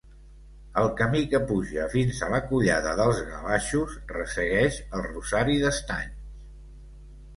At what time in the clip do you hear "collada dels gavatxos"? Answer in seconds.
2.53-3.93